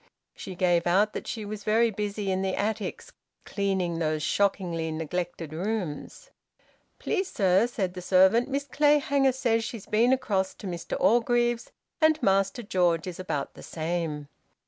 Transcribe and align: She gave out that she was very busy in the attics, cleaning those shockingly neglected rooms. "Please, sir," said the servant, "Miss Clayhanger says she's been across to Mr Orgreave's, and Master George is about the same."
She 0.33 0.55
gave 0.55 0.87
out 0.87 1.13
that 1.13 1.27
she 1.27 1.45
was 1.45 1.63
very 1.63 1.91
busy 1.91 2.31
in 2.31 2.41
the 2.41 2.55
attics, 2.55 3.11
cleaning 3.45 3.99
those 3.99 4.23
shockingly 4.23 4.91
neglected 4.91 5.53
rooms. 5.53 6.31
"Please, 6.97 7.29
sir," 7.31 7.67
said 7.67 7.93
the 7.93 8.01
servant, 8.01 8.49
"Miss 8.49 8.63
Clayhanger 8.67 9.31
says 9.31 9.63
she's 9.63 9.85
been 9.85 10.11
across 10.11 10.55
to 10.55 10.65
Mr 10.65 10.97
Orgreave's, 10.99 11.71
and 12.01 12.17
Master 12.23 12.63
George 12.63 13.05
is 13.05 13.19
about 13.19 13.53
the 13.53 13.61
same." 13.61 14.27